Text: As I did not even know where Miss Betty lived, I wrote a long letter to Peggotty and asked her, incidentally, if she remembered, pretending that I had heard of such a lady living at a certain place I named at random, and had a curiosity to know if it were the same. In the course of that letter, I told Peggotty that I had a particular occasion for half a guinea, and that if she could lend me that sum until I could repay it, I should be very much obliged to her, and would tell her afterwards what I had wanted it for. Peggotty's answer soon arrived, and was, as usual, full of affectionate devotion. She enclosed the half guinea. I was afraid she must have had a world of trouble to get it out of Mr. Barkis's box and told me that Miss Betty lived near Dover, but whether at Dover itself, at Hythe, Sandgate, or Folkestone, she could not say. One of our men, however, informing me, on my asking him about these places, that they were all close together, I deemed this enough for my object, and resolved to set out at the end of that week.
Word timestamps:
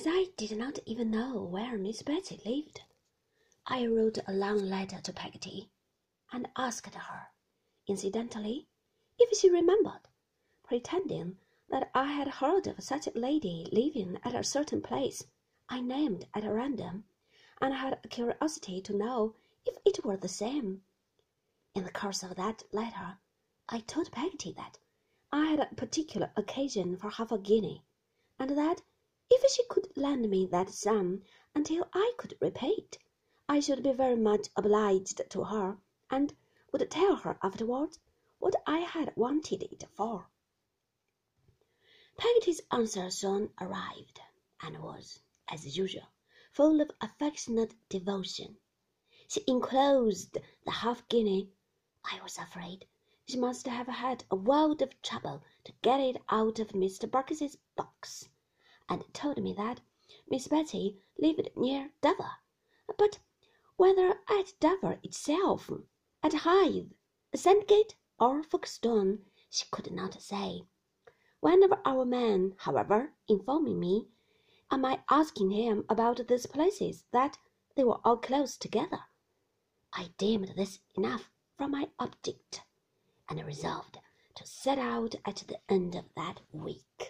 As 0.00 0.06
I 0.08 0.28
did 0.38 0.56
not 0.56 0.78
even 0.86 1.10
know 1.10 1.42
where 1.42 1.76
Miss 1.76 2.00
Betty 2.00 2.40
lived, 2.46 2.80
I 3.66 3.84
wrote 3.86 4.16
a 4.26 4.32
long 4.32 4.56
letter 4.56 4.98
to 4.98 5.12
Peggotty 5.12 5.68
and 6.32 6.48
asked 6.56 6.94
her, 6.94 7.28
incidentally, 7.86 8.66
if 9.18 9.36
she 9.36 9.50
remembered, 9.50 10.08
pretending 10.62 11.36
that 11.68 11.90
I 11.94 12.12
had 12.12 12.28
heard 12.28 12.66
of 12.66 12.82
such 12.82 13.08
a 13.08 13.18
lady 13.18 13.68
living 13.72 14.18
at 14.24 14.34
a 14.34 14.42
certain 14.42 14.80
place 14.80 15.26
I 15.68 15.82
named 15.82 16.26
at 16.32 16.50
random, 16.50 17.04
and 17.60 17.74
had 17.74 18.00
a 18.02 18.08
curiosity 18.08 18.80
to 18.80 18.96
know 18.96 19.34
if 19.66 19.76
it 19.84 20.02
were 20.02 20.16
the 20.16 20.28
same. 20.28 20.82
In 21.74 21.84
the 21.84 21.92
course 21.92 22.22
of 22.22 22.36
that 22.36 22.62
letter, 22.72 23.18
I 23.68 23.80
told 23.80 24.12
Peggotty 24.12 24.52
that 24.52 24.78
I 25.30 25.44
had 25.48 25.60
a 25.60 25.74
particular 25.74 26.32
occasion 26.38 26.96
for 26.96 27.10
half 27.10 27.30
a 27.30 27.36
guinea, 27.36 27.84
and 28.38 28.56
that 28.56 28.80
if 29.32 29.48
she 29.48 29.62
could 29.66 29.96
lend 29.96 30.28
me 30.28 30.44
that 30.44 30.68
sum 30.68 31.22
until 31.54 31.88
I 31.92 32.12
could 32.16 32.36
repay 32.40 32.70
it, 32.70 32.98
I 33.48 33.60
should 33.60 33.80
be 33.80 33.92
very 33.92 34.16
much 34.16 34.48
obliged 34.56 35.22
to 35.30 35.44
her, 35.44 35.78
and 36.10 36.34
would 36.72 36.90
tell 36.90 37.14
her 37.14 37.38
afterwards 37.40 38.00
what 38.40 38.56
I 38.66 38.80
had 38.80 39.14
wanted 39.16 39.62
it 39.62 39.84
for. 39.94 40.28
Peggotty's 42.16 42.60
answer 42.72 43.08
soon 43.08 43.52
arrived, 43.60 44.20
and 44.62 44.82
was, 44.82 45.20
as 45.46 45.76
usual, 45.78 46.08
full 46.50 46.80
of 46.80 46.90
affectionate 47.00 47.76
devotion. 47.88 48.58
She 49.28 49.44
enclosed 49.46 50.38
the 50.64 50.72
half 50.72 51.06
guinea. 51.08 51.52
I 52.04 52.20
was 52.20 52.36
afraid 52.36 52.88
she 53.28 53.38
must 53.38 53.68
have 53.68 53.86
had 53.86 54.24
a 54.28 54.34
world 54.34 54.82
of 54.82 55.00
trouble 55.02 55.44
to 55.62 55.72
get 55.82 56.00
it 56.00 56.20
out 56.30 56.58
of 56.58 56.70
Mr. 56.70 57.08
Barkis's 57.08 57.56
box 57.76 58.28
and 58.90 59.04
told 59.14 59.38
me 59.38 59.54
that 59.54 59.80
Miss 60.28 60.48
Betty 60.48 61.00
lived 61.16 61.48
near 61.56 61.92
Dover, 62.02 62.32
but 62.98 63.20
whether 63.76 64.20
at 64.28 64.52
Dover 64.60 64.98
itself, 65.02 65.70
at 66.22 66.34
Hythe, 66.34 66.90
Sandgate, 67.34 67.94
or 68.18 68.42
Folkestone, 68.42 69.24
she 69.48 69.64
could 69.70 69.90
not 69.92 70.20
say. 70.20 70.66
One 71.38 71.62
of 71.62 71.72
our 71.84 72.04
men, 72.04 72.56
however, 72.58 73.14
informing 73.28 73.80
me, 73.80 74.08
on 74.70 74.82
my 74.82 75.02
asking 75.08 75.52
him 75.52 75.84
about 75.88 76.26
these 76.26 76.46
places, 76.46 77.04
that 77.12 77.38
they 77.76 77.84
were 77.84 78.00
all 78.04 78.18
close 78.18 78.56
together, 78.56 79.04
I 79.92 80.10
deemed 80.18 80.48
this 80.56 80.80
enough 80.96 81.30
for 81.56 81.68
my 81.68 81.90
object, 81.98 82.62
and 83.28 83.44
resolved 83.46 83.98
to 84.34 84.46
set 84.46 84.78
out 84.78 85.14
at 85.24 85.36
the 85.46 85.60
end 85.68 85.94
of 85.94 86.04
that 86.16 86.40
week. 86.52 87.09